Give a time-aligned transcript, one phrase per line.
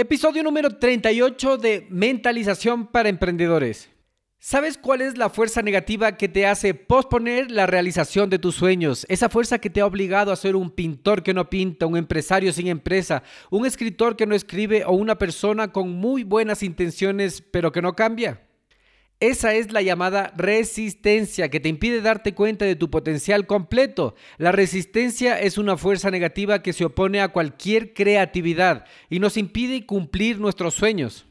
[0.00, 3.90] Episodio número 38 de Mentalización para Emprendedores.
[4.38, 9.04] ¿Sabes cuál es la fuerza negativa que te hace posponer la realización de tus sueños?
[9.08, 12.52] Esa fuerza que te ha obligado a ser un pintor que no pinta, un empresario
[12.52, 17.72] sin empresa, un escritor que no escribe o una persona con muy buenas intenciones pero
[17.72, 18.47] que no cambia.
[19.20, 24.14] Esa es la llamada resistencia que te impide darte cuenta de tu potencial completo.
[24.36, 29.86] La resistencia es una fuerza negativa que se opone a cualquier creatividad y nos impide
[29.86, 31.26] cumplir nuestros sueños.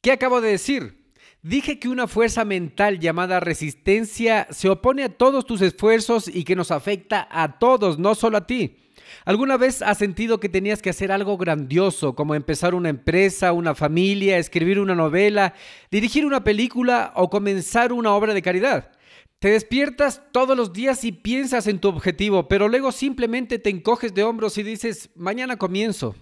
[0.00, 1.12] ¿Qué acabo de decir?
[1.42, 6.56] Dije que una fuerza mental llamada resistencia se opone a todos tus esfuerzos y que
[6.56, 8.76] nos afecta a todos, no solo a ti.
[9.24, 13.74] ¿Alguna vez has sentido que tenías que hacer algo grandioso, como empezar una empresa, una
[13.74, 15.54] familia, escribir una novela,
[15.90, 18.90] dirigir una película o comenzar una obra de caridad?
[19.38, 24.12] Te despiertas todos los días y piensas en tu objetivo, pero luego simplemente te encoges
[24.12, 26.14] de hombros y dices, mañana comienzo.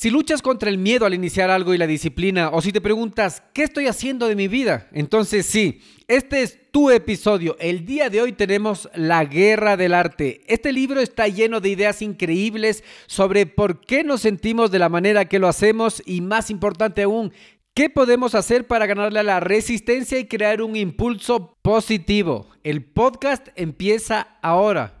[0.00, 3.42] Si luchas contra el miedo al iniciar algo y la disciplina, o si te preguntas,
[3.52, 4.86] ¿qué estoy haciendo de mi vida?
[4.92, 7.56] Entonces sí, este es tu episodio.
[7.58, 10.42] El día de hoy tenemos La Guerra del Arte.
[10.46, 15.24] Este libro está lleno de ideas increíbles sobre por qué nos sentimos de la manera
[15.24, 17.32] que lo hacemos y más importante aún,
[17.74, 22.48] ¿Qué podemos hacer para ganarle a la resistencia y crear un impulso positivo?
[22.62, 25.00] El podcast empieza ahora.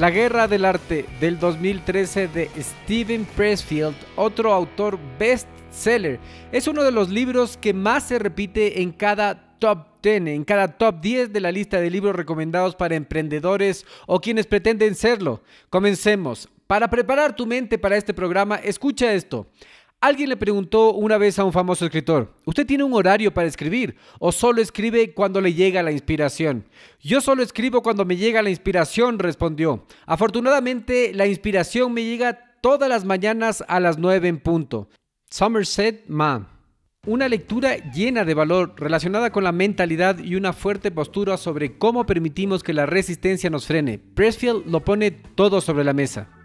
[0.00, 6.18] La Guerra del Arte del 2013 de Steven Pressfield, otro autor bestseller.
[6.52, 10.68] Es uno de los libros que más se repite en cada top 10, en cada
[10.68, 15.42] top 10 de la lista de libros recomendados para emprendedores o quienes pretenden serlo.
[15.68, 16.48] Comencemos.
[16.66, 19.48] Para preparar tu mente para este programa, escucha esto.
[20.02, 23.96] Alguien le preguntó una vez a un famoso escritor, ¿usted tiene un horario para escribir
[24.18, 26.64] o solo escribe cuando le llega la inspiración?
[27.02, 29.84] Yo solo escribo cuando me llega la inspiración, respondió.
[30.06, 34.88] Afortunadamente, la inspiración me llega todas las mañanas a las 9 en punto.
[35.28, 36.48] Somerset Ma.
[37.06, 42.06] Una lectura llena de valor relacionada con la mentalidad y una fuerte postura sobre cómo
[42.06, 43.98] permitimos que la resistencia nos frene.
[43.98, 46.39] Pressfield lo pone todo sobre la mesa.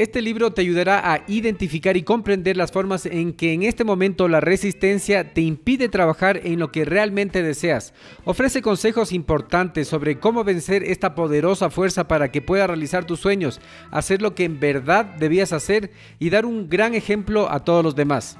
[0.00, 4.28] Este libro te ayudará a identificar y comprender las formas en que en este momento
[4.28, 7.92] la resistencia te impide trabajar en lo que realmente deseas.
[8.24, 13.60] Ofrece consejos importantes sobre cómo vencer esta poderosa fuerza para que puedas realizar tus sueños,
[13.90, 17.94] hacer lo que en verdad debías hacer y dar un gran ejemplo a todos los
[17.94, 18.38] demás.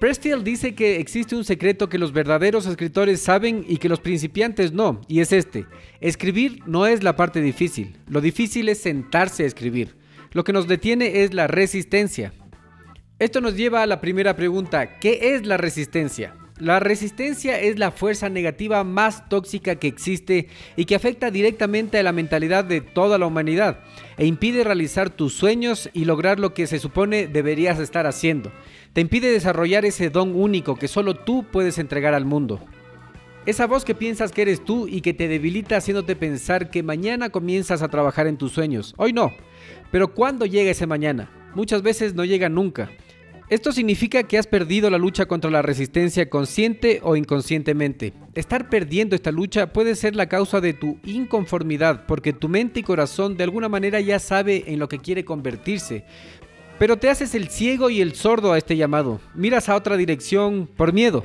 [0.00, 4.72] Prestiel dice que existe un secreto que los verdaderos escritores saben y que los principiantes
[4.72, 5.66] no, y es este.
[6.00, 10.04] Escribir no es la parte difícil, lo difícil es sentarse a escribir.
[10.32, 12.32] Lo que nos detiene es la resistencia.
[13.18, 16.34] Esto nos lleva a la primera pregunta, ¿qué es la resistencia?
[16.58, 22.02] La resistencia es la fuerza negativa más tóxica que existe y que afecta directamente a
[22.02, 23.80] la mentalidad de toda la humanidad
[24.16, 28.52] e impide realizar tus sueños y lograr lo que se supone deberías estar haciendo.
[28.94, 32.58] Te impide desarrollar ese don único que solo tú puedes entregar al mundo.
[33.44, 37.28] Esa voz que piensas que eres tú y que te debilita haciéndote pensar que mañana
[37.28, 38.94] comienzas a trabajar en tus sueños.
[38.96, 39.34] Hoy no.
[39.90, 41.30] Pero ¿cuándo llega ese mañana?
[41.54, 42.90] Muchas veces no llega nunca.
[43.48, 48.12] Esto significa que has perdido la lucha contra la resistencia consciente o inconscientemente.
[48.34, 52.82] Estar perdiendo esta lucha puede ser la causa de tu inconformidad porque tu mente y
[52.82, 56.04] corazón de alguna manera ya sabe en lo que quiere convertirse.
[56.80, 59.20] Pero te haces el ciego y el sordo a este llamado.
[59.32, 61.24] Miras a otra dirección por miedo.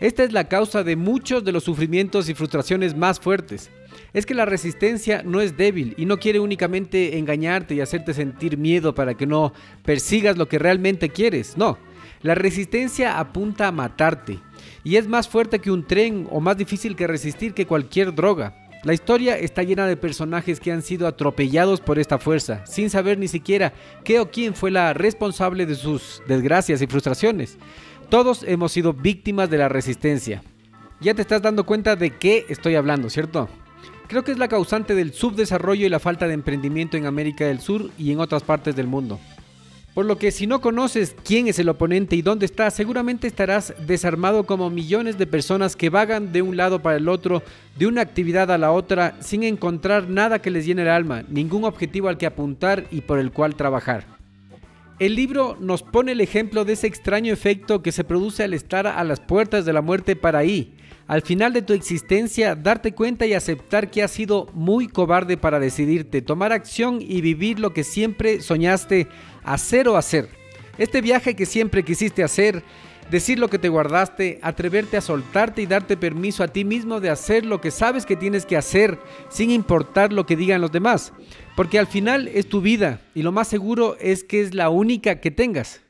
[0.00, 3.70] Esta es la causa de muchos de los sufrimientos y frustraciones más fuertes.
[4.12, 8.56] Es que la resistencia no es débil y no quiere únicamente engañarte y hacerte sentir
[8.56, 9.52] miedo para que no
[9.84, 11.56] persigas lo que realmente quieres.
[11.56, 11.78] No,
[12.22, 14.38] la resistencia apunta a matarte
[14.82, 18.54] y es más fuerte que un tren o más difícil que resistir que cualquier droga.
[18.84, 23.18] La historia está llena de personajes que han sido atropellados por esta fuerza, sin saber
[23.18, 23.72] ni siquiera
[24.04, 27.58] qué o quién fue la responsable de sus desgracias y frustraciones.
[28.08, 30.42] Todos hemos sido víctimas de la resistencia.
[31.00, 33.48] Ya te estás dando cuenta de qué estoy hablando, ¿cierto?
[34.08, 37.60] Creo que es la causante del subdesarrollo y la falta de emprendimiento en América del
[37.60, 39.20] Sur y en otras partes del mundo.
[39.92, 43.74] Por lo que si no conoces quién es el oponente y dónde está, seguramente estarás
[43.86, 47.42] desarmado como millones de personas que vagan de un lado para el otro,
[47.76, 51.64] de una actividad a la otra, sin encontrar nada que les llene el alma, ningún
[51.64, 54.06] objetivo al que apuntar y por el cual trabajar.
[54.98, 58.86] El libro nos pone el ejemplo de ese extraño efecto que se produce al estar
[58.86, 60.74] a las puertas de la muerte para ahí,
[61.08, 65.58] al final de tu existencia, darte cuenta y aceptar que has sido muy cobarde para
[65.58, 69.08] decidirte, tomar acción y vivir lo que siempre soñaste
[69.42, 70.28] hacer o hacer.
[70.76, 72.62] Este viaje que siempre quisiste hacer,
[73.10, 77.08] decir lo que te guardaste, atreverte a soltarte y darte permiso a ti mismo de
[77.08, 78.98] hacer lo que sabes que tienes que hacer
[79.30, 81.14] sin importar lo que digan los demás.
[81.56, 85.20] Porque al final es tu vida y lo más seguro es que es la única
[85.20, 85.80] que tengas.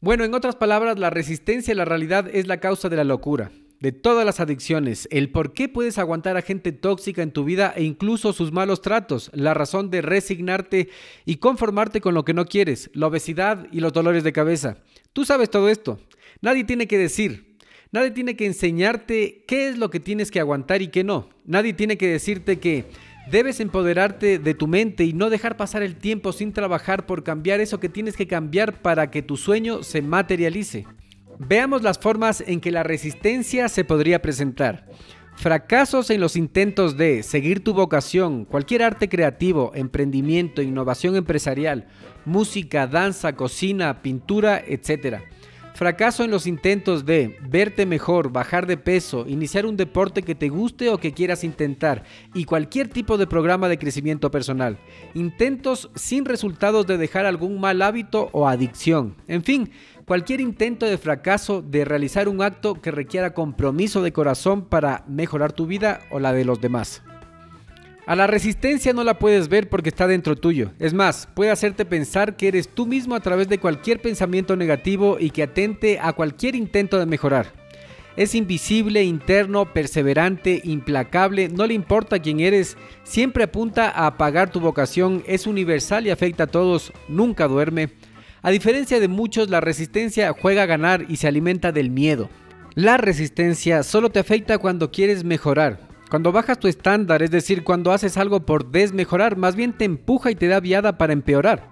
[0.00, 3.52] Bueno, en otras palabras, la resistencia a la realidad es la causa de la locura
[3.80, 7.72] de todas las adicciones, el por qué puedes aguantar a gente tóxica en tu vida
[7.76, 10.88] e incluso sus malos tratos, la razón de resignarte
[11.24, 14.78] y conformarte con lo que no quieres, la obesidad y los dolores de cabeza.
[15.12, 16.00] Tú sabes todo esto.
[16.40, 17.56] Nadie tiene que decir,
[17.92, 21.28] nadie tiene que enseñarte qué es lo que tienes que aguantar y qué no.
[21.44, 22.86] Nadie tiene que decirte que
[23.30, 27.60] debes empoderarte de tu mente y no dejar pasar el tiempo sin trabajar por cambiar
[27.60, 30.86] eso que tienes que cambiar para que tu sueño se materialice.
[31.38, 34.86] Veamos las formas en que la resistencia se podría presentar.
[35.36, 41.88] Fracasos en los intentos de seguir tu vocación, cualquier arte creativo, emprendimiento, innovación empresarial,
[42.24, 45.18] música, danza, cocina, pintura, etc.
[45.76, 50.48] Fracaso en los intentos de verte mejor, bajar de peso, iniciar un deporte que te
[50.48, 54.78] guste o que quieras intentar y cualquier tipo de programa de crecimiento personal.
[55.12, 59.16] Intentos sin resultados de dejar algún mal hábito o adicción.
[59.28, 59.70] En fin,
[60.06, 65.52] cualquier intento de fracaso de realizar un acto que requiera compromiso de corazón para mejorar
[65.52, 67.02] tu vida o la de los demás.
[68.06, 70.70] A la resistencia no la puedes ver porque está dentro tuyo.
[70.78, 75.16] Es más, puede hacerte pensar que eres tú mismo a través de cualquier pensamiento negativo
[75.18, 77.52] y que atente a cualquier intento de mejorar.
[78.16, 84.60] Es invisible, interno, perseverante, implacable, no le importa quién eres, siempre apunta a apagar tu
[84.60, 87.90] vocación, es universal y afecta a todos, nunca duerme,
[88.46, 92.30] a diferencia de muchos, la resistencia juega a ganar y se alimenta del miedo.
[92.76, 95.80] La resistencia solo te afecta cuando quieres mejorar.
[96.10, 100.30] Cuando bajas tu estándar, es decir, cuando haces algo por desmejorar, más bien te empuja
[100.30, 101.70] y te da viada para empeorar.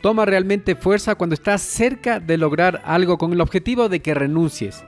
[0.00, 4.82] Toma realmente fuerza cuando estás cerca de lograr algo con el objetivo de que renuncies.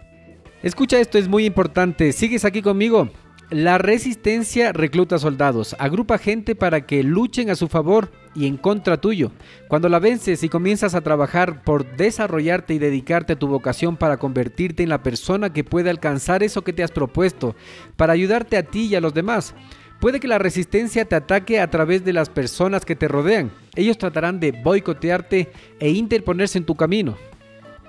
[0.65, 2.11] Escucha esto, es muy importante.
[2.11, 3.11] ¿Sigues aquí conmigo?
[3.51, 8.99] La resistencia recluta soldados, agrupa gente para que luchen a su favor y en contra
[8.99, 9.33] tuyo.
[9.69, 14.19] Cuando la vences y comienzas a trabajar por desarrollarte y dedicarte a tu vocación para
[14.19, 17.57] convertirte en la persona que puede alcanzar eso que te has propuesto,
[17.97, 19.55] para ayudarte a ti y a los demás.
[19.99, 23.51] Puede que la resistencia te ataque a través de las personas que te rodean.
[23.77, 25.51] Ellos tratarán de boicotearte
[25.81, 27.17] e interponerse en tu camino.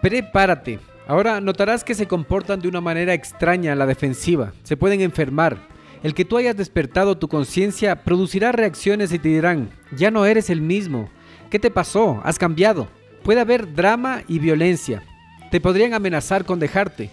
[0.02, 5.02] Prepárate, Ahora notarás que se comportan de una manera extraña a la defensiva, se pueden
[5.02, 5.58] enfermar.
[6.04, 10.52] El que tú hayas despertado tu conciencia producirá reacciones y te dirán, ya no eres
[10.52, 11.10] el mismo.
[11.50, 12.22] ¿Qué te pasó?
[12.24, 12.88] ¿Has cambiado?
[13.24, 15.02] Puede haber drama y violencia.
[15.50, 17.10] Te podrían amenazar con dejarte.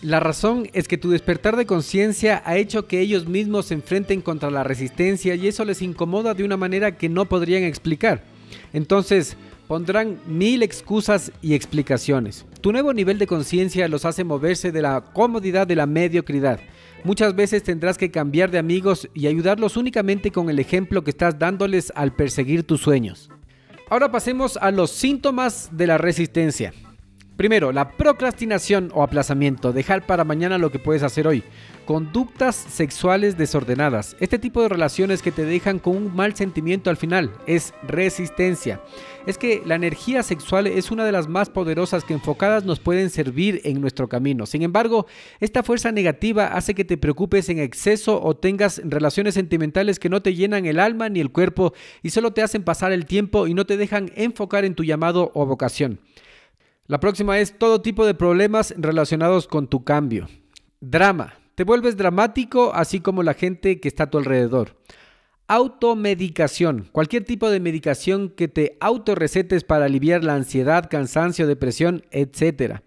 [0.00, 4.22] La razón es que tu despertar de conciencia ha hecho que ellos mismos se enfrenten
[4.22, 8.22] contra la resistencia y eso les incomoda de una manera que no podrían explicar.
[8.72, 9.36] Entonces,
[9.68, 12.46] pondrán mil excusas y explicaciones.
[12.60, 16.60] Tu nuevo nivel de conciencia los hace moverse de la comodidad de la mediocridad.
[17.04, 21.38] Muchas veces tendrás que cambiar de amigos y ayudarlos únicamente con el ejemplo que estás
[21.38, 23.30] dándoles al perseguir tus sueños.
[23.90, 26.72] Ahora pasemos a los síntomas de la resistencia.
[27.36, 31.42] Primero, la procrastinación o aplazamiento, dejar para mañana lo que puedes hacer hoy.
[31.84, 34.16] Conductas sexuales desordenadas.
[34.20, 38.80] Este tipo de relaciones que te dejan con un mal sentimiento al final es resistencia.
[39.26, 43.10] Es que la energía sexual es una de las más poderosas que enfocadas nos pueden
[43.10, 44.46] servir en nuestro camino.
[44.46, 45.06] Sin embargo,
[45.40, 50.22] esta fuerza negativa hace que te preocupes en exceso o tengas relaciones sentimentales que no
[50.22, 53.54] te llenan el alma ni el cuerpo y solo te hacen pasar el tiempo y
[53.54, 55.98] no te dejan enfocar en tu llamado o vocación.
[56.86, 60.28] La próxima es todo tipo de problemas relacionados con tu cambio.
[60.80, 61.32] Drama.
[61.54, 64.76] Te vuelves dramático, así como la gente que está a tu alrededor.
[65.48, 72.82] Automedicación, cualquier tipo de medicación que te autorrecetes para aliviar la ansiedad, cansancio, depresión, etc.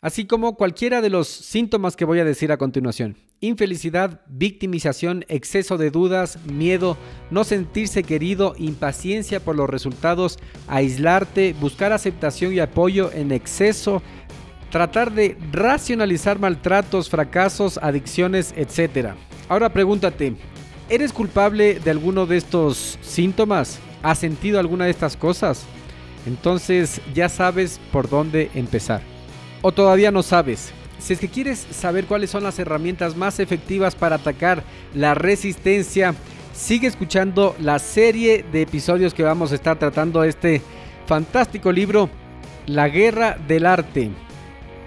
[0.00, 3.16] Así como cualquiera de los síntomas que voy a decir a continuación.
[3.40, 6.96] Infelicidad, victimización, exceso de dudas, miedo,
[7.30, 10.38] no sentirse querido, impaciencia por los resultados,
[10.68, 14.02] aislarte, buscar aceptación y apoyo en exceso,
[14.70, 19.14] tratar de racionalizar maltratos, fracasos, adicciones, etc.
[19.48, 20.36] Ahora pregúntate,
[20.90, 23.78] ¿Eres culpable de alguno de estos síntomas?
[24.02, 25.66] ¿Has sentido alguna de estas cosas?
[26.24, 29.02] Entonces ya sabes por dónde empezar.
[29.62, 30.72] O todavía no sabes.
[30.98, 34.62] Si es que quieres saber cuáles son las herramientas más efectivas para atacar
[34.94, 36.14] la resistencia,
[36.52, 40.60] sigue escuchando la serie de episodios que vamos a estar tratando este
[41.06, 42.10] fantástico libro,
[42.66, 44.10] La Guerra del Arte.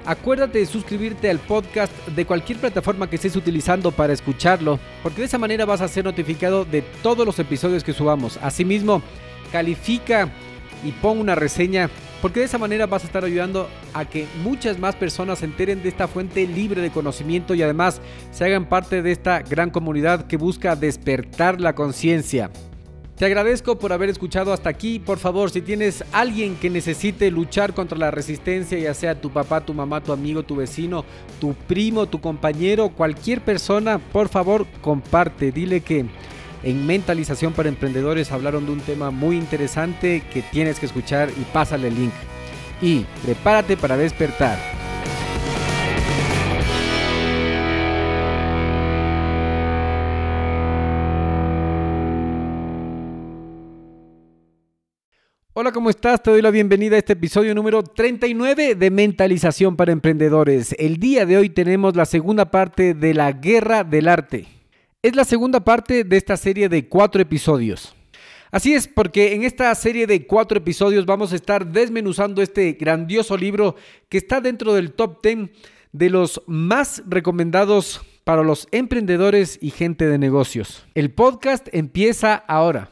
[0.06, 5.28] Acuérdate de suscribirte al podcast de cualquier plataforma que estés utilizando para escucharlo, porque de
[5.28, 8.38] esa manera vas a ser notificado de todos los episodios que subamos.
[8.42, 9.02] Asimismo,
[9.52, 10.30] califica
[10.84, 11.90] y pon una reseña,
[12.22, 15.82] porque de esa manera vas a estar ayudando a que muchas más personas se enteren
[15.82, 18.02] de esta fuente libre de conocimiento y además
[18.32, 22.52] se hagan parte de esta gran comunidad que busca despertar la conciencia.
[23.22, 24.98] Te agradezco por haber escuchado hasta aquí.
[24.98, 29.62] Por favor, si tienes alguien que necesite luchar contra la resistencia, ya sea tu papá,
[29.62, 31.06] tu mamá, tu amigo, tu vecino,
[31.40, 35.52] tu primo, tu compañero, cualquier persona, por favor, comparte.
[35.52, 36.08] Dile que
[36.64, 41.44] en Mentalización para Emprendedores hablaron de un tema muy interesante que tienes que escuchar y
[41.54, 42.14] pásale el link.
[42.82, 44.58] Y prepárate para despertar.
[55.54, 56.24] Hola, ¿cómo estás?
[56.24, 60.74] Te doy la bienvenida a este episodio número 39 de Mentalización para Emprendedores.
[60.80, 64.61] El día de hoy tenemos la segunda parte de la Guerra del Arte.
[65.04, 67.96] Es la segunda parte de esta serie de cuatro episodios.
[68.52, 73.36] Así es, porque en esta serie de cuatro episodios vamos a estar desmenuzando este grandioso
[73.36, 73.76] libro
[74.10, 75.50] que está dentro del top 10
[75.92, 80.86] de los más recomendados para los emprendedores y gente de negocios.
[80.94, 82.92] El podcast empieza ahora.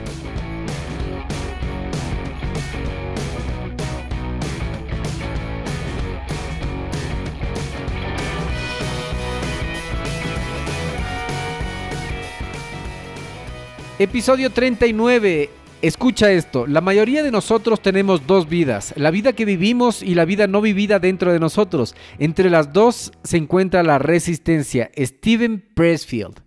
[14.01, 15.51] Episodio 39.
[15.83, 20.25] Escucha esto, la mayoría de nosotros tenemos dos vidas, la vida que vivimos y la
[20.25, 21.93] vida no vivida dentro de nosotros.
[22.17, 24.89] Entre las dos se encuentra la resistencia.
[24.97, 26.41] Steven Pressfield.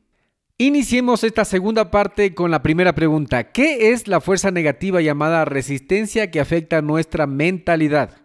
[0.59, 3.53] Iniciemos esta segunda parte con la primera pregunta.
[3.53, 8.24] ¿Qué es la fuerza negativa llamada resistencia que afecta nuestra mentalidad?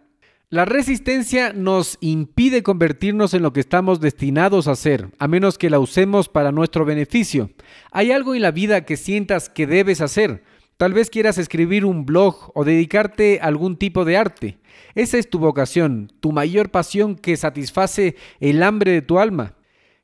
[0.52, 5.70] La resistencia nos impide convertirnos en lo que estamos destinados a ser, a menos que
[5.70, 7.50] la usemos para nuestro beneficio.
[7.92, 10.42] Hay algo en la vida que sientas que debes hacer.
[10.76, 14.58] Tal vez quieras escribir un blog o dedicarte a algún tipo de arte.
[14.96, 19.54] Esa es tu vocación, tu mayor pasión que satisface el hambre de tu alma.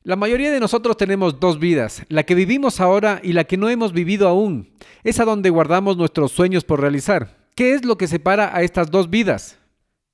[0.03, 3.67] La mayoría de nosotros tenemos dos vidas, la que vivimos ahora y la que no
[3.67, 4.69] hemos vivido aún.
[5.03, 7.35] Es a donde guardamos nuestros sueños por realizar.
[7.53, 9.59] ¿Qué es lo que separa a estas dos vidas?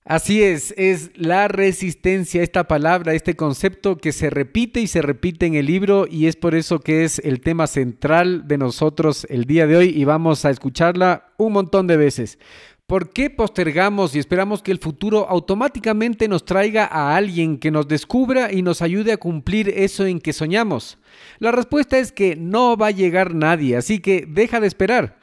[0.05, 5.45] Así es, es la resistencia, esta palabra, este concepto que se repite y se repite
[5.45, 9.45] en el libro y es por eso que es el tema central de nosotros el
[9.45, 12.37] día de hoy y vamos a escucharla un montón de veces.
[12.85, 17.87] ¿Por qué postergamos y esperamos que el futuro automáticamente nos traiga a alguien que nos
[17.87, 20.97] descubra y nos ayude a cumplir eso en que soñamos?
[21.39, 25.17] La respuesta es que no va a llegar nadie, así que deja de esperar.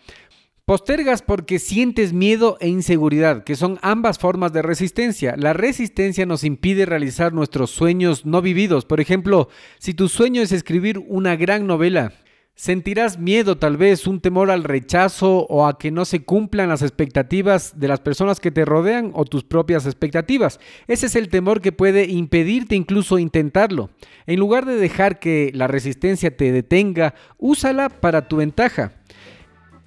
[0.70, 5.34] Postergas porque sientes miedo e inseguridad, que son ambas formas de resistencia.
[5.36, 8.84] La resistencia nos impide realizar nuestros sueños no vividos.
[8.84, 9.48] Por ejemplo,
[9.80, 12.12] si tu sueño es escribir una gran novela,
[12.54, 16.82] sentirás miedo tal vez, un temor al rechazo o a que no se cumplan las
[16.82, 20.60] expectativas de las personas que te rodean o tus propias expectativas.
[20.86, 23.90] Ese es el temor que puede impedirte incluso intentarlo.
[24.24, 28.99] En lugar de dejar que la resistencia te detenga, úsala para tu ventaja.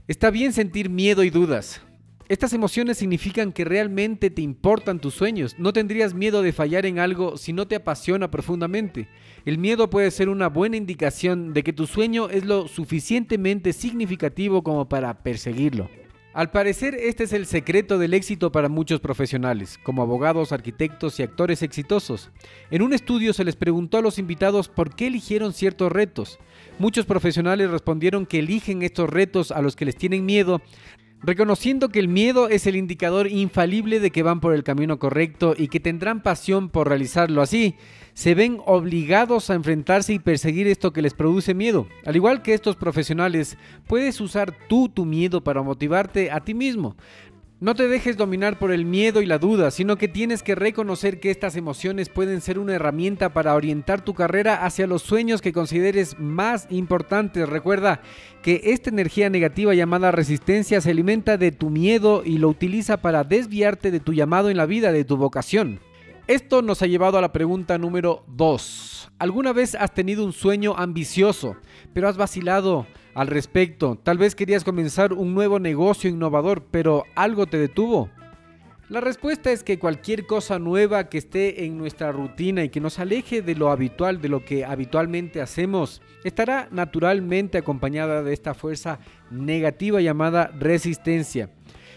[0.05, 1.79] Está bien sentir miedo y dudas.
[2.27, 5.55] Estas emociones significan que realmente te importan tus sueños.
[5.57, 9.07] No tendrías miedo de fallar en algo si no te apasiona profundamente.
[9.45, 14.61] El miedo puede ser una buena indicación de que tu sueño es lo suficientemente significativo
[14.61, 15.89] como para perseguirlo.
[16.33, 21.23] Al parecer, este es el secreto del éxito para muchos profesionales, como abogados, arquitectos y
[21.23, 22.31] actores exitosos.
[22.71, 26.39] En un estudio se les preguntó a los invitados por qué eligieron ciertos retos.
[26.79, 30.61] Muchos profesionales respondieron que eligen estos retos a los que les tienen miedo,
[31.21, 35.55] reconociendo que el miedo es el indicador infalible de que van por el camino correcto
[35.57, 37.75] y que tendrán pasión por realizarlo así
[38.13, 41.87] se ven obligados a enfrentarse y perseguir esto que les produce miedo.
[42.05, 46.95] Al igual que estos profesionales, puedes usar tú tu miedo para motivarte a ti mismo.
[47.63, 51.21] No te dejes dominar por el miedo y la duda, sino que tienes que reconocer
[51.21, 55.53] que estas emociones pueden ser una herramienta para orientar tu carrera hacia los sueños que
[55.53, 57.47] consideres más importantes.
[57.47, 58.01] Recuerda
[58.41, 63.23] que esta energía negativa llamada resistencia se alimenta de tu miedo y lo utiliza para
[63.23, 65.79] desviarte de tu llamado en la vida, de tu vocación.
[66.27, 69.11] Esto nos ha llevado a la pregunta número 2.
[69.19, 71.55] ¿Alguna vez has tenido un sueño ambicioso,
[71.93, 73.99] pero has vacilado al respecto?
[74.01, 78.09] Tal vez querías comenzar un nuevo negocio innovador, pero algo te detuvo.
[78.89, 82.99] La respuesta es que cualquier cosa nueva que esté en nuestra rutina y que nos
[82.99, 88.99] aleje de lo habitual, de lo que habitualmente hacemos, estará naturalmente acompañada de esta fuerza
[89.31, 91.49] negativa llamada resistencia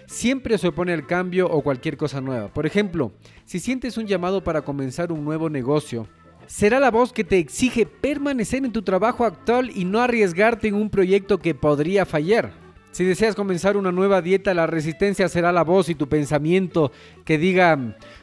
[0.06, 2.48] siempre se opone al cambio o cualquier cosa nueva.
[2.48, 3.12] Por ejemplo,
[3.44, 6.08] si sientes un llamado para comenzar un nuevo negocio,
[6.46, 10.74] será la voz que te exige permanecer en tu trabajo actual y no arriesgarte en
[10.74, 12.52] un proyecto que podría fallar.
[12.92, 16.92] Si deseas comenzar una nueva dieta, la resistencia será la voz y tu pensamiento
[17.26, 17.78] que diga,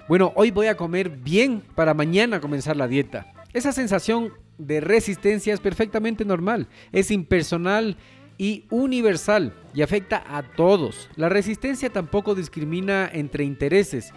[0.08, 3.32] bueno, hoy voy a comer bien para mañana comenzar la dieta.
[3.54, 7.98] Esa sensación de resistencia es perfectamente normal, es impersonal
[8.40, 11.10] y universal y afecta a todos.
[11.16, 14.12] La resistencia tampoco discrimina entre intereses.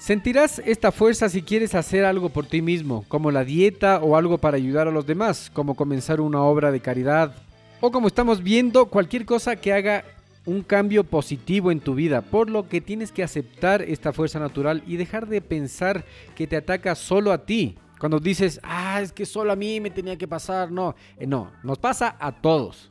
[0.00, 4.38] Sentirás esta fuerza si quieres hacer algo por ti mismo, como la dieta o algo
[4.38, 7.34] para ayudar a los demás, como comenzar una obra de caridad,
[7.82, 10.04] o como estamos viendo, cualquier cosa que haga
[10.46, 14.82] un cambio positivo en tu vida, por lo que tienes que aceptar esta fuerza natural
[14.86, 16.02] y dejar de pensar
[16.34, 17.76] que te ataca solo a ti.
[17.98, 21.50] Cuando dices, ah, es que solo a mí me tenía que pasar, no, eh, no,
[21.62, 22.89] nos pasa a todos.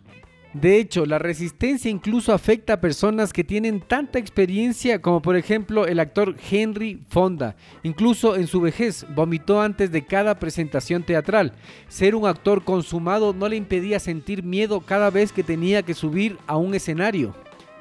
[0.54, 5.86] De hecho, la resistencia incluso afecta a personas que tienen tanta experiencia como por ejemplo
[5.86, 7.56] el actor Henry Fonda.
[7.84, 11.54] Incluso en su vejez vomitó antes de cada presentación teatral.
[11.88, 16.40] Ser un actor consumado no le impedía sentir miedo cada vez que tenía que subir
[16.48, 17.36] a un escenario.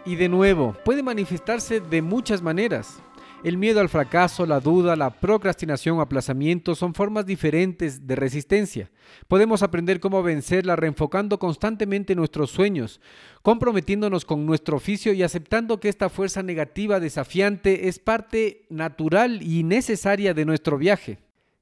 [0.05, 3.01] Y de nuevo, puede manifestarse de muchas maneras.
[3.45, 8.91] El miedo al fracaso, la duda, la procrastinación aplazamiento son formas diferentes de resistencia.
[9.29, 13.01] Podemos aprender cómo vencerla reenfocando constantemente nuestros sueños,
[13.43, 19.63] comprometiéndonos con nuestro oficio y aceptando que esta fuerza negativa desafiante es parte natural y
[19.63, 21.19] necesaria de nuestro viaje.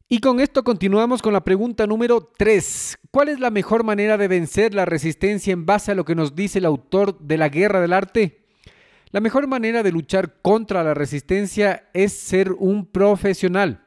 [0.08, 2.96] Y con esto continuamos con la pregunta número 3.
[3.10, 6.34] ¿Cuál es la mejor manera de vencer la resistencia en base a lo que nos
[6.34, 8.45] dice el autor de la Guerra del Arte?
[9.16, 13.80] La mejor manera de luchar contra la resistencia es ser un profesional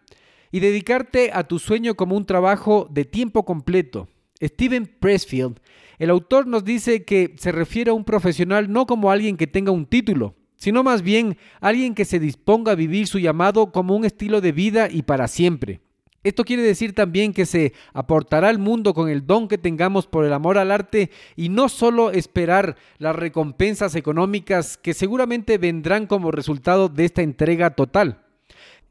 [0.51, 4.07] y dedicarte a tu sueño como un trabajo de tiempo completo.
[4.41, 5.59] Steven Pressfield,
[5.99, 9.71] el autor nos dice que se refiere a un profesional no como alguien que tenga
[9.71, 14.05] un título, sino más bien alguien que se disponga a vivir su llamado como un
[14.05, 15.79] estilo de vida y para siempre.
[16.21, 20.25] Esto quiere decir también que se aportará al mundo con el don que tengamos por
[20.25, 26.31] el amor al arte y no solo esperar las recompensas económicas que seguramente vendrán como
[26.31, 28.25] resultado de esta entrega total.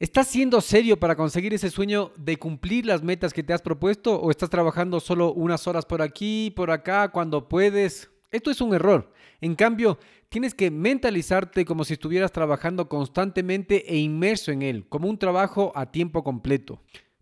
[0.00, 4.18] ¿Estás siendo serio para conseguir ese sueño de cumplir las metas que te has propuesto
[4.18, 8.08] o estás trabajando solo unas horas por aquí, por acá, cuando puedes?
[8.30, 9.12] Esto es un error.
[9.40, 15.08] En cambio, tienes que mentalizarte como si estuvieras trabajando constantemente e inmerso en él, como
[15.08, 16.80] un trabajo a tiempo completo.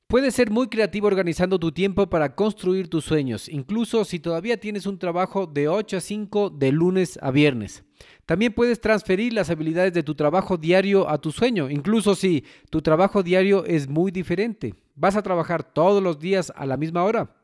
[0.08, 4.86] Puedes ser muy creativo organizando tu tiempo para construir tus sueños, incluso si todavía tienes
[4.86, 7.82] un trabajo de 8 a 5 de lunes a viernes.
[8.24, 12.82] También puedes transferir las habilidades de tu trabajo diario a tu sueño, incluso si tu
[12.82, 14.76] trabajo diario es muy diferente.
[14.94, 17.34] ¿Vas a trabajar todos los días a la misma hora?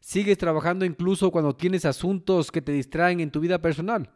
[0.00, 4.10] ¿Sigues trabajando incluso cuando tienes asuntos que te distraen en tu vida personal?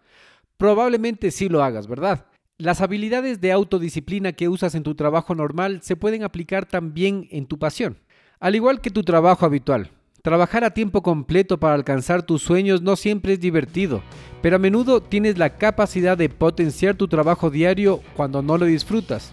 [0.56, 2.26] Probablemente sí lo hagas, ¿verdad?
[2.58, 7.46] Las habilidades de autodisciplina que usas en tu trabajo normal se pueden aplicar también en
[7.46, 7.98] tu pasión.
[8.40, 12.94] Al igual que tu trabajo habitual, trabajar a tiempo completo para alcanzar tus sueños no
[12.94, 14.02] siempre es divertido,
[14.42, 19.32] pero a menudo tienes la capacidad de potenciar tu trabajo diario cuando no lo disfrutas.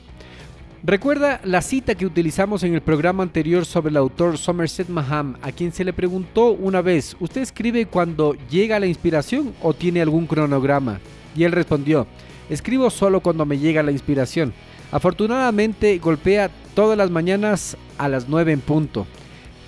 [0.81, 5.51] Recuerda la cita que utilizamos en el programa anterior sobre el autor Somerset Maham, a
[5.51, 10.25] quien se le preguntó una vez, ¿usted escribe cuando llega la inspiración o tiene algún
[10.25, 11.01] cronograma?
[11.35, 12.07] Y él respondió,
[12.49, 14.53] escribo solo cuando me llega la inspiración.
[14.91, 19.07] Afortunadamente golpea todas las mañanas a las 9 en punto.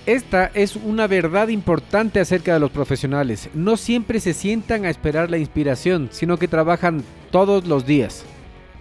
[0.04, 3.48] Esta es una verdad importante acerca de los profesionales.
[3.54, 8.24] No siempre se sientan a esperar la inspiración, sino que trabajan todos los días.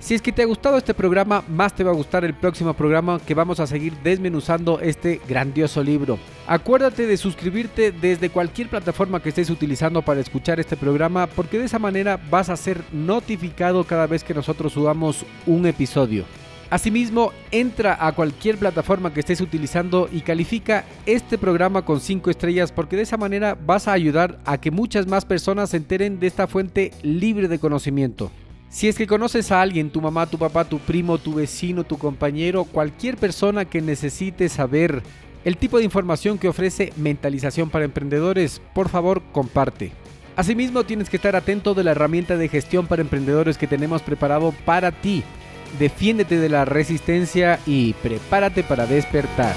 [0.02, 2.74] Si es que te ha gustado este programa, más te va a gustar el próximo
[2.74, 6.18] programa que vamos a seguir desmenuzando este grandioso libro.
[6.48, 11.66] Acuérdate de suscribirte desde cualquier plataforma que estés utilizando para escuchar este programa porque de
[11.66, 16.26] esa manera vas a ser notificado cada vez que nosotros subamos un episodio.
[16.72, 22.72] Asimismo, entra a cualquier plataforma que estés utilizando y califica este programa con 5 estrellas
[22.72, 26.26] porque de esa manera vas a ayudar a que muchas más personas se enteren de
[26.26, 28.32] esta fuente libre de conocimiento.
[28.72, 31.98] Si es que conoces a alguien, tu mamá, tu papá, tu primo, tu vecino, tu
[31.98, 35.04] compañero, cualquier persona que necesite saber
[35.44, 39.92] el tipo de información que ofrece Mentalización para Emprendedores, por favor comparte.
[40.38, 44.54] Asimismo, tienes que estar atento de la herramienta de gestión para emprendedores que tenemos preparado
[44.64, 45.22] para ti.
[45.78, 49.54] Defiéndete de la resistencia y prepárate para despertar.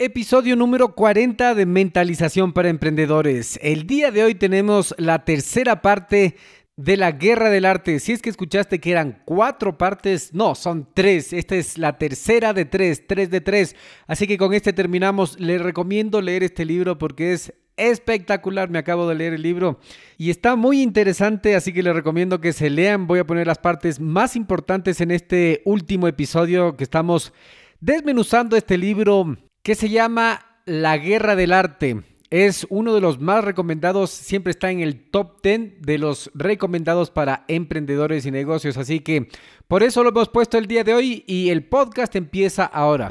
[0.00, 3.58] Episodio número 40 de Mentalización para Emprendedores.
[3.60, 6.36] El día de hoy tenemos la tercera parte
[6.76, 7.98] de la Guerra del Arte.
[7.98, 11.32] Si es que escuchaste que eran cuatro partes, no, son tres.
[11.32, 13.74] Esta es la tercera de tres, tres de tres.
[14.06, 15.40] Así que con este terminamos.
[15.40, 18.70] Les recomiendo leer este libro porque es espectacular.
[18.70, 19.80] Me acabo de leer el libro
[20.16, 23.08] y está muy interesante, así que les recomiendo que se lean.
[23.08, 27.32] Voy a poner las partes más importantes en este último episodio que estamos
[27.80, 29.36] desmenuzando este libro
[29.68, 32.00] que se llama La Guerra del Arte.
[32.30, 37.10] Es uno de los más recomendados, siempre está en el top 10 de los recomendados
[37.10, 38.78] para emprendedores y negocios.
[38.78, 39.28] Así que
[39.66, 43.10] por eso lo hemos puesto el día de hoy y el podcast empieza ahora.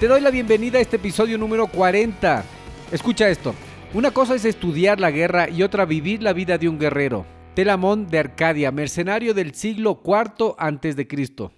[0.00, 2.44] Te doy la bienvenida a este episodio número 40.
[2.92, 3.52] Escucha esto.
[3.92, 7.26] Una cosa es estudiar la guerra y otra vivir la vida de un guerrero.
[7.56, 11.50] Telamón de Arcadia, mercenario del siglo IV Cristo.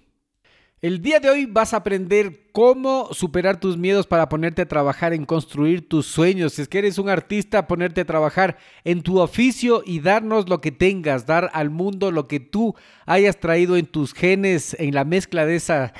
[0.81, 5.13] El día de hoy vas a aprender cómo superar tus miedos para ponerte a trabajar
[5.13, 6.53] en construir tus sueños.
[6.53, 10.61] Si es que eres un artista, ponerte a trabajar en tu oficio y darnos lo
[10.61, 12.73] que tengas, dar al mundo lo que tú
[13.05, 15.93] hayas traído en tus genes, en la mezcla de esa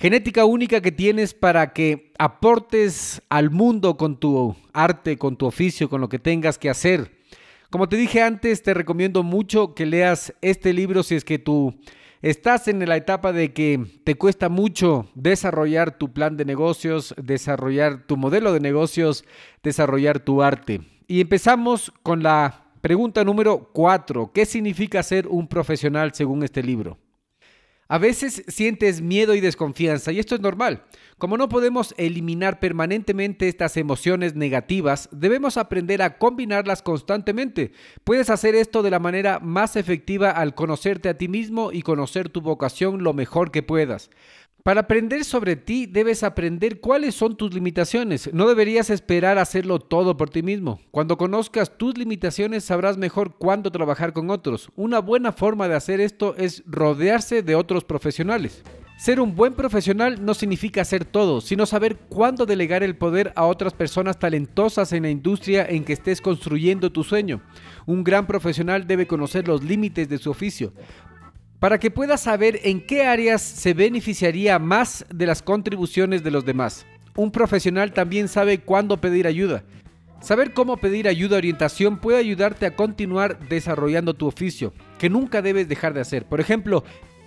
[0.00, 5.90] Genética única que tienes para que aportes al mundo con tu arte, con tu oficio,
[5.90, 7.18] con lo que tengas que hacer.
[7.68, 11.78] Como te dije antes, te recomiendo mucho que leas este libro si es que tú
[12.22, 18.06] estás en la etapa de que te cuesta mucho desarrollar tu plan de negocios, desarrollar
[18.06, 19.26] tu modelo de negocios,
[19.62, 20.80] desarrollar tu arte.
[21.08, 24.32] Y empezamos con la pregunta número 4.
[24.32, 26.96] ¿Qué significa ser un profesional según este libro?
[27.92, 30.84] A veces sientes miedo y desconfianza y esto es normal.
[31.18, 37.72] Como no podemos eliminar permanentemente estas emociones negativas, debemos aprender a combinarlas constantemente.
[38.04, 42.28] Puedes hacer esto de la manera más efectiva al conocerte a ti mismo y conocer
[42.28, 44.08] tu vocación lo mejor que puedas.
[44.62, 48.30] Para aprender sobre ti debes aprender cuáles son tus limitaciones.
[48.34, 50.80] No deberías esperar hacerlo todo por ti mismo.
[50.90, 54.68] Cuando conozcas tus limitaciones sabrás mejor cuándo trabajar con otros.
[54.76, 58.62] Una buena forma de hacer esto es rodearse de otros profesionales.
[58.98, 63.46] Ser un buen profesional no significa hacer todo, sino saber cuándo delegar el poder a
[63.46, 67.40] otras personas talentosas en la industria en que estés construyendo tu sueño.
[67.86, 70.74] Un gran profesional debe conocer los límites de su oficio
[71.60, 76.44] para que pueda saber en qué áreas se beneficiaría más de las contribuciones de los
[76.44, 76.86] demás.
[77.14, 79.62] Un profesional también sabe cuándo pedir ayuda.
[80.22, 85.42] Saber cómo pedir ayuda o orientación puede ayudarte a continuar desarrollando tu oficio, que nunca
[85.42, 86.24] debes dejar de hacer.
[86.24, 86.82] Por ejemplo,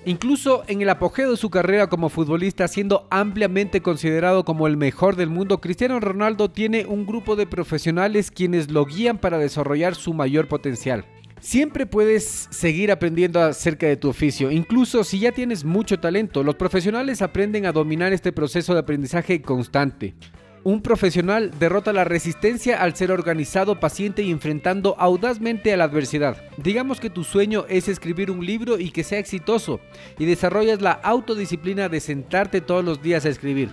[0.06, 5.16] incluso en el apogeo de su carrera como futbolista, siendo ampliamente considerado como el mejor
[5.16, 10.14] del mundo, Cristiano Ronaldo tiene un grupo de profesionales quienes lo guían para desarrollar su
[10.14, 11.06] mayor potencial.
[11.44, 16.42] Siempre puedes seguir aprendiendo acerca de tu oficio, incluso si ya tienes mucho talento.
[16.42, 20.16] Los profesionales aprenden a dominar este proceso de aprendizaje constante.
[20.64, 26.38] Un profesional derrota la resistencia al ser organizado, paciente y enfrentando audazmente a la adversidad.
[26.64, 29.82] Digamos que tu sueño es escribir un libro y que sea exitoso,
[30.18, 33.70] y desarrollas la autodisciplina de sentarte todos los días a escribir.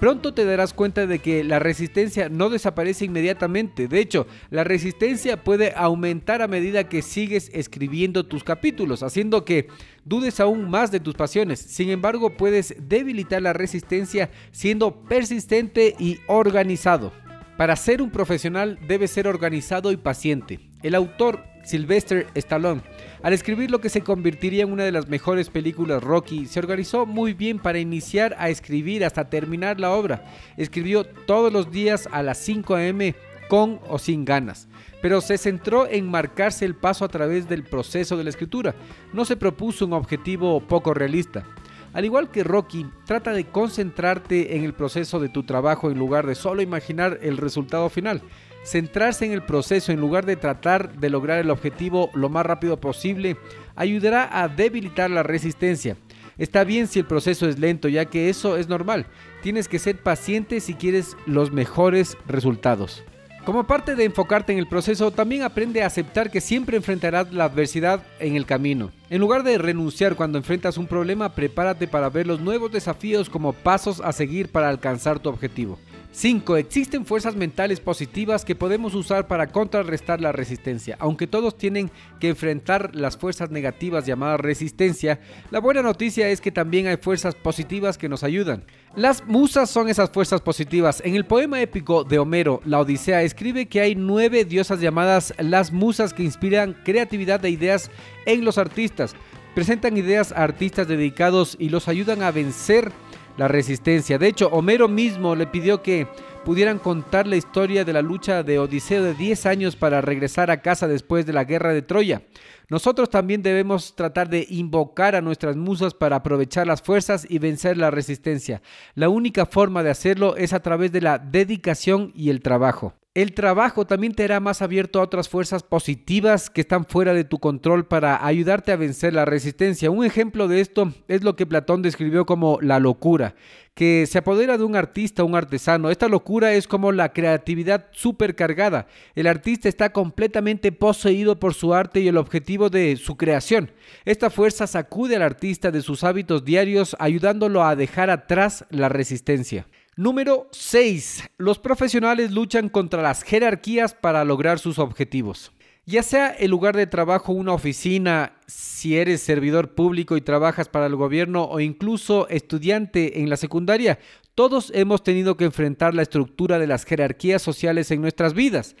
[0.00, 3.88] Pronto te darás cuenta de que la resistencia no desaparece inmediatamente.
[3.88, 9.68] De hecho, la resistencia puede aumentar a medida que sigues escribiendo tus capítulos, haciendo que
[10.04, 11.60] dudes aún más de tus pasiones.
[11.60, 17.10] Sin embargo, puedes debilitar la resistencia siendo persistente y organizado.
[17.56, 20.60] Para ser un profesional debes ser organizado y paciente.
[20.82, 22.82] El autor Sylvester Stallone,
[23.22, 27.06] al escribir lo que se convertiría en una de las mejores películas Rocky, se organizó
[27.06, 30.24] muy bien para iniciar a escribir hasta terminar la obra.
[30.56, 33.16] Escribió todos los días a las 5 a.m.
[33.48, 34.68] con o sin ganas,
[35.02, 38.76] pero se centró en marcarse el paso a través del proceso de la escritura.
[39.12, 41.44] No se propuso un objetivo poco realista.
[41.92, 46.26] Al igual que Rocky, trata de concentrarte en el proceso de tu trabajo en lugar
[46.26, 48.22] de solo imaginar el resultado final.
[48.66, 52.80] Centrarse en el proceso en lugar de tratar de lograr el objetivo lo más rápido
[52.80, 53.36] posible
[53.76, 55.96] ayudará a debilitar la resistencia.
[56.36, 59.06] Está bien si el proceso es lento, ya que eso es normal.
[59.40, 63.04] Tienes que ser paciente si quieres los mejores resultados.
[63.44, 67.44] Como parte de enfocarte en el proceso, también aprende a aceptar que siempre enfrentarás la
[67.44, 68.90] adversidad en el camino.
[69.08, 73.52] En lugar de renunciar cuando enfrentas un problema, prepárate para ver los nuevos desafíos como
[73.52, 75.78] pasos a seguir para alcanzar tu objetivo.
[76.16, 76.56] 5.
[76.56, 80.96] Existen fuerzas mentales positivas que podemos usar para contrarrestar la resistencia.
[80.98, 86.50] Aunque todos tienen que enfrentar las fuerzas negativas llamadas resistencia, la buena noticia es que
[86.50, 88.64] también hay fuerzas positivas que nos ayudan.
[88.94, 91.02] Las musas son esas fuerzas positivas.
[91.04, 95.70] En el poema épico de Homero, La Odisea, escribe que hay nueve diosas llamadas las
[95.70, 97.90] musas que inspiran creatividad e ideas
[98.24, 99.14] en los artistas.
[99.54, 102.90] Presentan ideas a artistas dedicados y los ayudan a vencer
[103.36, 104.18] la resistencia.
[104.18, 106.06] De hecho, Homero mismo le pidió que
[106.44, 110.62] pudieran contar la historia de la lucha de Odiseo de 10 años para regresar a
[110.62, 112.22] casa después de la guerra de Troya.
[112.68, 117.76] Nosotros también debemos tratar de invocar a nuestras musas para aprovechar las fuerzas y vencer
[117.76, 118.62] la resistencia.
[118.94, 122.94] La única forma de hacerlo es a través de la dedicación y el trabajo.
[123.16, 127.24] El trabajo también te hará más abierto a otras fuerzas positivas que están fuera de
[127.24, 129.90] tu control para ayudarte a vencer la resistencia.
[129.90, 133.34] Un ejemplo de esto es lo que Platón describió como la locura,
[133.72, 135.88] que se apodera de un artista un artesano.
[135.88, 138.86] Esta locura es como la creatividad supercargada.
[139.14, 143.70] El artista está completamente poseído por su arte y el objetivo de su creación.
[144.04, 149.66] Esta fuerza sacude al artista de sus hábitos diarios, ayudándolo a dejar atrás la resistencia.
[149.98, 151.24] Número 6.
[151.38, 155.52] Los profesionales luchan contra las jerarquías para lograr sus objetivos.
[155.86, 160.84] Ya sea el lugar de trabajo, una oficina, si eres servidor público y trabajas para
[160.84, 163.98] el gobierno o incluso estudiante en la secundaria,
[164.34, 168.76] todos hemos tenido que enfrentar la estructura de las jerarquías sociales en nuestras vidas.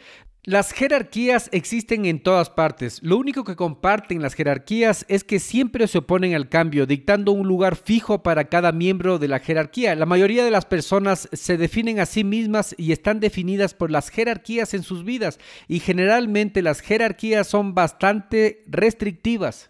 [0.48, 3.00] Las jerarquías existen en todas partes.
[3.02, 7.48] Lo único que comparten las jerarquías es que siempre se oponen al cambio, dictando un
[7.48, 9.96] lugar fijo para cada miembro de la jerarquía.
[9.96, 14.08] La mayoría de las personas se definen a sí mismas y están definidas por las
[14.08, 19.68] jerarquías en sus vidas y generalmente las jerarquías son bastante restrictivas.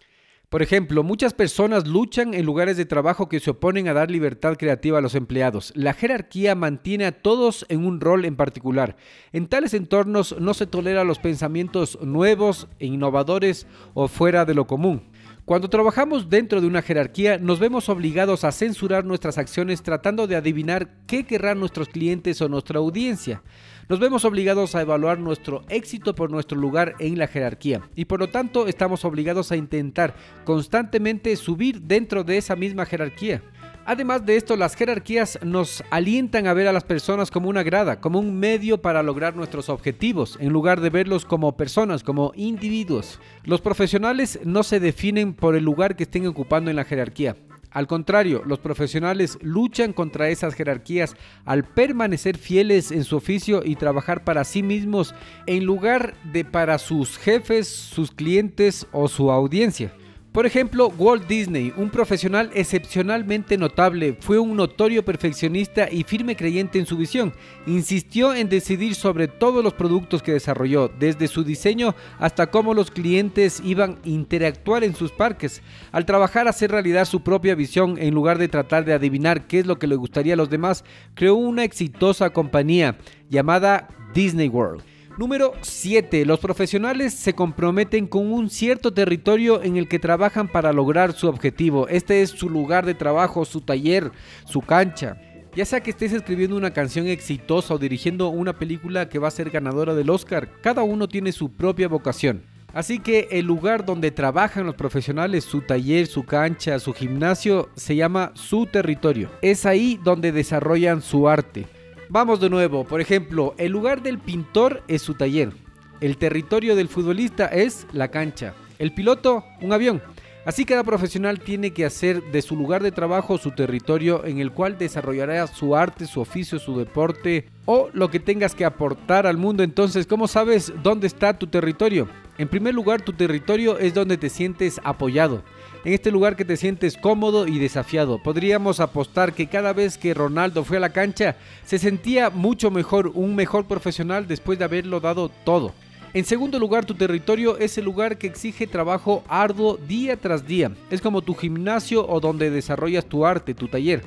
[0.49, 4.55] Por ejemplo, muchas personas luchan en lugares de trabajo que se oponen a dar libertad
[4.55, 5.73] creativa a los empleados.
[5.75, 8.95] La jerarquía mantiene a todos en un rol en particular.
[9.33, 14.67] En tales entornos no se tolera los pensamientos nuevos e innovadores o fuera de lo
[14.67, 15.03] común.
[15.47, 20.35] Cuando trabajamos dentro de una jerarquía, nos vemos obligados a censurar nuestras acciones tratando de
[20.35, 23.41] adivinar qué querrán nuestros clientes o nuestra audiencia.
[23.87, 28.19] Nos vemos obligados a evaluar nuestro éxito por nuestro lugar en la jerarquía y por
[28.19, 33.41] lo tanto estamos obligados a intentar constantemente subir dentro de esa misma jerarquía.
[33.87, 38.01] Además de esto, las jerarquías nos alientan a ver a las personas como una grada,
[38.01, 43.21] como un medio para lograr nuestros objetivos, en lugar de verlos como personas, como individuos.
[43.45, 47.37] Los profesionales no se definen por el lugar que estén ocupando en la jerarquía.
[47.71, 53.77] Al contrario, los profesionales luchan contra esas jerarquías al permanecer fieles en su oficio y
[53.77, 59.93] trabajar para sí mismos en lugar de para sus jefes, sus clientes o su audiencia.
[60.37, 66.77] Por ejemplo, Walt Disney, un profesional excepcionalmente notable, fue un notorio perfeccionista y firme creyente
[66.77, 67.33] en su visión.
[67.65, 72.91] Insistió en decidir sobre todos los productos que desarrolló, desde su diseño hasta cómo los
[72.91, 75.63] clientes iban a interactuar en sus parques.
[75.91, 79.57] Al trabajar a hacer realidad su propia visión, en lugar de tratar de adivinar qué
[79.57, 82.95] es lo que le gustaría a los demás, creó una exitosa compañía
[83.27, 84.83] llamada Disney World.
[85.17, 86.25] Número 7.
[86.27, 91.27] Los profesionales se comprometen con un cierto territorio en el que trabajan para lograr su
[91.27, 91.87] objetivo.
[91.87, 94.11] Este es su lugar de trabajo, su taller,
[94.45, 95.19] su cancha.
[95.55, 99.31] Ya sea que estés escribiendo una canción exitosa o dirigiendo una película que va a
[99.31, 102.43] ser ganadora del Oscar, cada uno tiene su propia vocación.
[102.71, 107.95] Así que el lugar donde trabajan los profesionales, su taller, su cancha, su gimnasio, se
[107.95, 109.31] llama su territorio.
[109.41, 111.65] Es ahí donde desarrollan su arte.
[112.09, 115.51] Vamos de nuevo, por ejemplo, el lugar del pintor es su taller,
[115.99, 120.01] el territorio del futbolista es la cancha, el piloto un avión.
[120.45, 124.53] Así cada profesional tiene que hacer de su lugar de trabajo su territorio en el
[124.53, 129.35] cual desarrollará su arte, su oficio, su deporte o lo que tengas que aportar al
[129.35, 129.63] mundo.
[129.63, 132.07] Entonces, ¿cómo sabes dónde está tu territorio?
[132.37, 135.43] En primer lugar, tu territorio es donde te sientes apoyado
[135.83, 138.21] en este lugar que te sientes cómodo y desafiado.
[138.21, 141.35] Podríamos apostar que cada vez que Ronaldo fue a la cancha
[141.65, 145.73] se sentía mucho mejor, un mejor profesional después de haberlo dado todo.
[146.13, 150.71] En segundo lugar, tu territorio es el lugar que exige trabajo arduo día tras día.
[150.89, 154.01] Es como tu gimnasio o donde desarrollas tu arte, tu taller.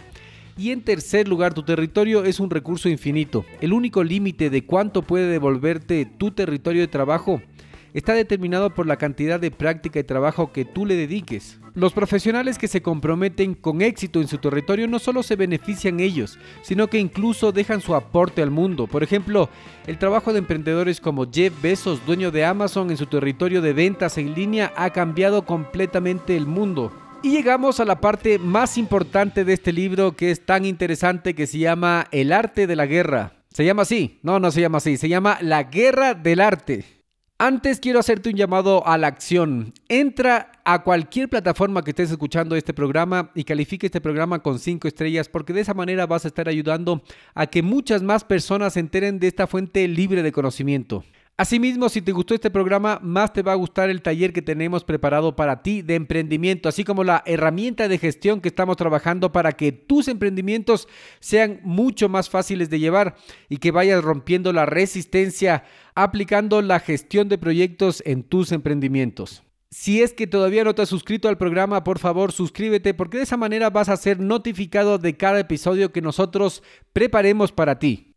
[0.57, 3.45] Y en tercer lugar, tu territorio es un recurso infinito.
[3.61, 7.41] El único límite de cuánto puede devolverte tu territorio de trabajo
[7.95, 11.59] está determinado por la cantidad de práctica y trabajo que tú le dediques.
[11.75, 16.39] Los profesionales que se comprometen con éxito en su territorio no solo se benefician ellos,
[16.63, 18.87] sino que incluso dejan su aporte al mundo.
[18.87, 19.49] Por ejemplo,
[19.87, 24.19] el trabajo de emprendedores como Jeff Bezos, dueño de Amazon en su territorio de ventas
[24.19, 26.93] en línea, ha cambiado completamente el mundo.
[27.23, 31.47] Y llegamos a la parte más importante de este libro que es tan interesante que
[31.47, 33.35] se llama El arte de la guerra.
[33.53, 34.19] ¿Se llama así?
[34.23, 37.00] No, no se llama así, se llama La guerra del arte.
[37.43, 39.73] Antes quiero hacerte un llamado a la acción.
[39.89, 44.87] Entra a cualquier plataforma que estés escuchando este programa y califique este programa con 5
[44.87, 47.03] estrellas porque de esa manera vas a estar ayudando
[47.35, 51.03] a que muchas más personas se enteren de esta fuente libre de conocimiento.
[51.41, 54.85] Asimismo, si te gustó este programa, más te va a gustar el taller que tenemos
[54.85, 59.53] preparado para ti de emprendimiento, así como la herramienta de gestión que estamos trabajando para
[59.53, 60.87] que tus emprendimientos
[61.19, 63.17] sean mucho más fáciles de llevar
[63.49, 69.43] y que vayas rompiendo la resistencia aplicando la gestión de proyectos en tus emprendimientos.
[69.71, 73.23] Si es que todavía no te has suscrito al programa, por favor suscríbete porque de
[73.23, 78.10] esa manera vas a ser notificado de cada episodio que nosotros preparemos para ti.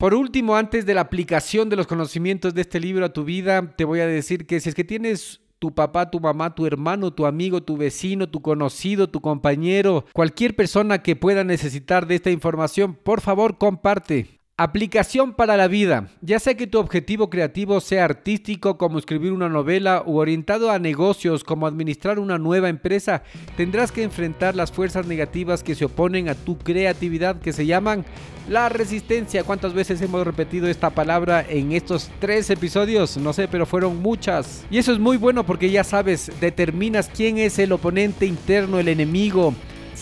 [0.00, 3.74] Por último, antes de la aplicación de los conocimientos de este libro a tu vida,
[3.76, 7.12] te voy a decir que si es que tienes tu papá, tu mamá, tu hermano,
[7.12, 12.30] tu amigo, tu vecino, tu conocido, tu compañero, cualquier persona que pueda necesitar de esta
[12.30, 14.39] información, por favor comparte.
[14.62, 16.08] Aplicación para la vida.
[16.20, 20.78] Ya sea que tu objetivo creativo sea artístico como escribir una novela o orientado a
[20.78, 23.22] negocios como administrar una nueva empresa,
[23.56, 28.04] tendrás que enfrentar las fuerzas negativas que se oponen a tu creatividad que se llaman
[28.50, 29.44] la resistencia.
[29.44, 33.16] ¿Cuántas veces hemos repetido esta palabra en estos tres episodios?
[33.16, 34.66] No sé, pero fueron muchas.
[34.70, 38.88] Y eso es muy bueno porque ya sabes, determinas quién es el oponente interno, el
[38.88, 39.54] enemigo.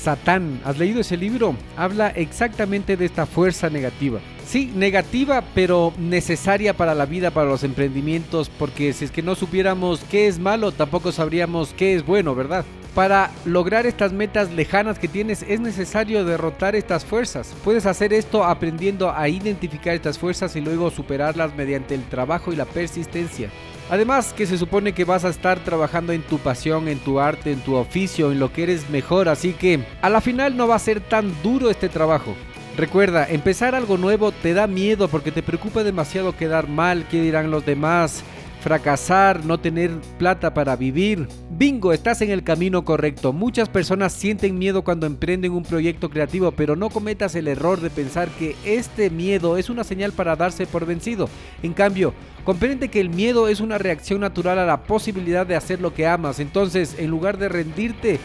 [0.03, 0.61] Satán.
[0.65, 1.55] ¿Has leído ese libro?
[1.77, 4.21] Habla exactamente de esta fuerza negativa.
[4.47, 9.35] Sí, negativa, pero necesaria para la vida, para los emprendimientos, porque si es que no
[9.35, 12.65] supiéramos qué es malo, tampoco sabríamos qué es bueno, ¿verdad?
[12.95, 17.55] Para lograr estas metas lejanas que tienes es necesario derrotar estas fuerzas.
[17.63, 22.57] Puedes hacer esto aprendiendo a identificar estas fuerzas y luego superarlas mediante el trabajo y
[22.57, 23.51] la persistencia.
[23.91, 27.53] Además que se supone que vas a estar trabajando en tu pasión, en tu arte,
[27.53, 30.77] en tu oficio, en lo que eres mejor, así que a la final no va
[30.77, 32.35] a ser tan duro este trabajo.
[32.77, 37.51] Recuerda, empezar algo nuevo te da miedo porque te preocupa demasiado quedar mal, qué dirán
[37.51, 38.23] los demás,
[38.61, 41.29] fracasar, no tener plata para vivir.
[41.51, 43.33] Bingo, estás en el camino correcto.
[43.33, 47.91] Muchas personas sienten miedo cuando emprenden un proyecto creativo, pero no cometas el error de
[47.91, 51.29] pensar que este miedo es una señal para darse por vencido.
[51.63, 55.81] En cambio, comprende que el miedo es una reacción natural a la posibilidad de hacer
[55.81, 56.41] lo que amas.
[56.41, 58.21] Entonces, en lugar de rendirte,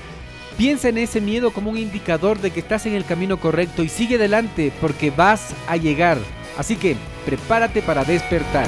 [0.58, 3.90] Piensa en ese miedo como un indicador de que estás en el camino correcto y
[3.90, 6.18] sigue adelante porque vas a llegar.
[6.58, 8.68] Así que prepárate para despertar.